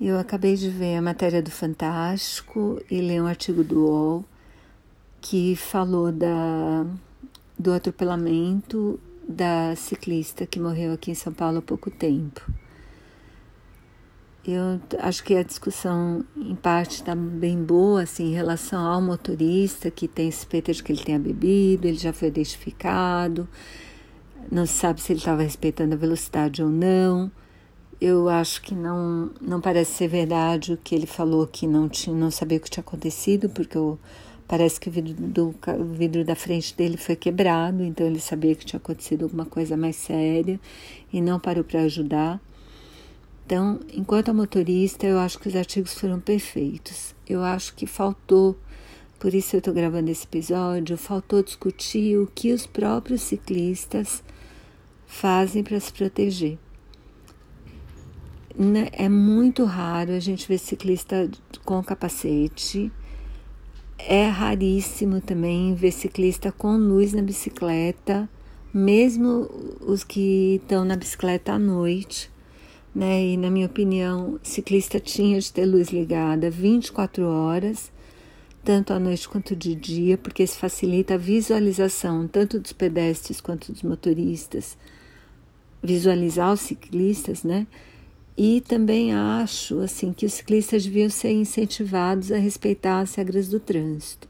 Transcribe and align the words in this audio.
Eu 0.00 0.16
acabei 0.16 0.54
de 0.54 0.70
ver 0.70 0.96
a 0.96 1.02
matéria 1.02 1.42
do 1.42 1.50
Fantástico 1.50 2.80
e 2.88 3.00
ler 3.00 3.20
um 3.20 3.26
artigo 3.26 3.64
do 3.64 3.84
UOL 3.84 4.24
que 5.20 5.56
falou 5.56 6.12
da, 6.12 6.86
do 7.58 7.72
atropelamento 7.72 9.00
da 9.28 9.74
ciclista 9.74 10.46
que 10.46 10.60
morreu 10.60 10.92
aqui 10.92 11.10
em 11.10 11.16
São 11.16 11.32
Paulo 11.32 11.58
há 11.58 11.62
pouco 11.62 11.90
tempo. 11.90 12.48
Eu 14.46 14.80
acho 15.00 15.24
que 15.24 15.34
a 15.34 15.42
discussão, 15.42 16.24
em 16.36 16.54
parte, 16.54 16.92
está 16.92 17.16
bem 17.16 17.60
boa 17.60 18.02
assim, 18.02 18.26
em 18.26 18.34
relação 18.34 18.86
ao 18.86 19.02
motorista 19.02 19.90
que 19.90 20.06
tem 20.06 20.30
suspeita 20.30 20.72
de 20.72 20.80
que 20.80 20.92
ele 20.92 21.02
tenha 21.02 21.18
bebido, 21.18 21.88
ele 21.88 21.98
já 21.98 22.12
foi 22.12 22.28
identificado, 22.28 23.48
não 24.48 24.64
se 24.64 24.74
sabe 24.74 25.02
se 25.02 25.10
ele 25.10 25.18
estava 25.18 25.42
respeitando 25.42 25.94
a 25.94 25.98
velocidade 25.98 26.62
ou 26.62 26.68
não. 26.68 27.32
Eu 28.00 28.28
acho 28.28 28.62
que 28.62 28.76
não, 28.76 29.30
não 29.40 29.60
parece 29.60 29.92
ser 29.92 30.08
verdade 30.08 30.72
o 30.72 30.76
que 30.76 30.94
ele 30.94 31.06
falou 31.06 31.46
que 31.48 31.66
não, 31.66 31.88
tinha, 31.88 32.14
não 32.14 32.30
sabia 32.30 32.58
o 32.58 32.60
que 32.60 32.70
tinha 32.70 32.80
acontecido, 32.82 33.48
porque 33.48 33.76
o, 33.76 33.98
parece 34.46 34.78
que 34.78 34.88
o 34.88 34.92
vidro, 34.92 35.14
do, 35.14 35.54
o 35.80 35.84
vidro 35.84 36.24
da 36.24 36.36
frente 36.36 36.74
dele 36.76 36.96
foi 36.96 37.16
quebrado, 37.16 37.82
então 37.82 38.06
ele 38.06 38.20
sabia 38.20 38.54
que 38.54 38.64
tinha 38.64 38.78
acontecido 38.78 39.24
alguma 39.24 39.44
coisa 39.44 39.76
mais 39.76 39.96
séria 39.96 40.60
e 41.12 41.20
não 41.20 41.40
parou 41.40 41.64
para 41.64 41.80
ajudar. 41.82 42.40
Então, 43.44 43.80
enquanto 43.92 44.28
a 44.28 44.34
motorista, 44.34 45.04
eu 45.04 45.18
acho 45.18 45.38
que 45.38 45.48
os 45.48 45.56
artigos 45.56 45.94
foram 45.94 46.20
perfeitos. 46.20 47.16
Eu 47.26 47.42
acho 47.42 47.74
que 47.74 47.86
faltou, 47.86 48.56
por 49.18 49.34
isso 49.34 49.56
eu 49.56 49.58
estou 49.58 49.74
gravando 49.74 50.10
esse 50.10 50.24
episódio, 50.24 50.96
faltou 50.96 51.42
discutir 51.42 52.16
o 52.16 52.30
que 52.32 52.52
os 52.52 52.64
próprios 52.64 53.22
ciclistas 53.22 54.22
fazem 55.06 55.64
para 55.64 55.80
se 55.80 55.92
proteger. 55.92 56.58
Né, 58.58 58.88
é 58.92 59.08
muito 59.08 59.64
raro 59.64 60.12
a 60.12 60.18
gente 60.18 60.48
ver 60.48 60.58
ciclista 60.58 61.30
com 61.64 61.82
capacete. 61.82 62.90
É 63.96 64.26
raríssimo 64.26 65.20
também 65.20 65.74
ver 65.74 65.92
ciclista 65.92 66.50
com 66.50 66.76
luz 66.76 67.12
na 67.12 67.22
bicicleta, 67.22 68.28
mesmo 68.74 69.48
os 69.80 70.02
que 70.02 70.60
estão 70.62 70.84
na 70.84 70.96
bicicleta 70.96 71.52
à 71.52 71.58
noite 71.58 72.30
né? 72.98 73.24
E 73.24 73.36
na 73.36 73.48
minha 73.48 73.66
opinião, 73.66 74.40
ciclista 74.42 74.98
tinha 74.98 75.38
de 75.38 75.52
ter 75.52 75.64
luz 75.64 75.90
ligada 75.90 76.50
24 76.50 77.24
horas, 77.24 77.92
tanto 78.64 78.92
à 78.92 78.98
noite 78.98 79.28
quanto 79.28 79.54
de 79.54 79.74
dia, 79.74 80.18
porque 80.18 80.42
isso 80.42 80.58
facilita 80.58 81.14
a 81.14 81.18
visualização 81.18 82.26
tanto 82.26 82.58
dos 82.58 82.72
pedestres 82.72 83.40
quanto 83.40 83.72
dos 83.72 83.82
motoristas, 83.82 84.76
visualizar 85.82 86.52
os 86.52 86.60
ciclistas, 86.60 87.44
né? 87.44 87.68
E 88.38 88.60
também 88.60 89.12
acho 89.12 89.80
assim 89.80 90.12
que 90.12 90.24
os 90.24 90.32
ciclistas 90.32 90.84
deviam 90.84 91.10
ser 91.10 91.32
incentivados 91.32 92.30
a 92.30 92.38
respeitar 92.38 93.00
as 93.00 93.14
regras 93.16 93.48
do 93.48 93.58
trânsito. 93.58 94.28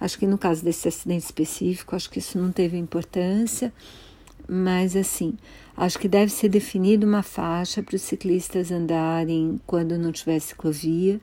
Acho 0.00 0.18
que 0.18 0.26
no 0.26 0.38
caso 0.38 0.64
desse 0.64 0.88
acidente 0.88 1.26
específico, 1.26 1.94
acho 1.94 2.10
que 2.10 2.18
isso 2.18 2.38
não 2.38 2.50
teve 2.50 2.78
importância 2.78 3.72
mas 4.48 4.96
assim, 4.96 5.34
acho 5.76 5.98
que 5.98 6.08
deve 6.08 6.30
ser 6.30 6.48
definida 6.48 7.06
uma 7.06 7.22
faixa 7.22 7.82
para 7.82 7.96
os 7.96 8.02
ciclistas 8.02 8.70
andarem 8.70 9.60
quando 9.66 9.98
não 9.98 10.12
tiver 10.12 10.38
ciclovia 10.40 11.20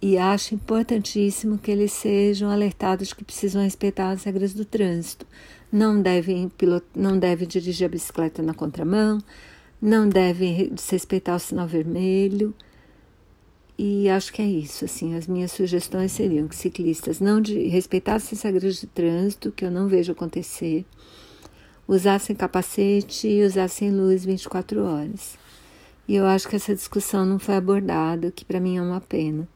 e 0.00 0.16
acho 0.16 0.54
importantíssimo 0.54 1.58
que 1.58 1.70
eles 1.70 1.92
sejam 1.92 2.50
alertados 2.50 3.12
que 3.12 3.24
precisam 3.24 3.62
respeitar 3.62 4.10
as 4.10 4.24
regras 4.24 4.54
do 4.54 4.64
trânsito. 4.64 5.26
Não 5.70 6.00
devem, 6.00 6.48
pilot... 6.48 6.86
não 6.96 7.18
devem 7.18 7.46
dirigir 7.46 7.86
a 7.86 7.90
bicicleta 7.90 8.42
na 8.42 8.54
contramão, 8.54 9.22
não 9.80 10.08
devem 10.08 10.72
respeitar 10.90 11.36
o 11.36 11.38
sinal 11.38 11.66
vermelho. 11.66 12.54
E 13.78 14.10
acho 14.10 14.32
que 14.32 14.42
é 14.42 14.46
isso, 14.46 14.84
assim, 14.84 15.14
as 15.16 15.26
minhas 15.26 15.52
sugestões 15.52 16.12
seriam 16.12 16.46
que 16.46 16.54
ciclistas 16.54 17.18
não 17.18 17.40
de, 17.40 17.66
respeitassem 17.68 18.36
as 18.36 18.42
regras 18.42 18.76
de 18.76 18.86
trânsito, 18.86 19.50
que 19.50 19.64
eu 19.64 19.70
não 19.70 19.88
vejo 19.88 20.12
acontecer, 20.12 20.84
usassem 21.88 22.36
capacete 22.36 23.26
e 23.26 23.42
usassem 23.42 23.90
luz 23.90 24.22
24 24.22 24.84
horas. 24.84 25.38
E 26.06 26.14
eu 26.14 26.26
acho 26.26 26.46
que 26.46 26.56
essa 26.56 26.74
discussão 26.74 27.24
não 27.24 27.38
foi 27.38 27.54
abordada, 27.54 28.30
que 28.30 28.44
para 28.44 28.60
mim 28.60 28.76
é 28.76 28.82
uma 28.82 29.00
pena. 29.00 29.48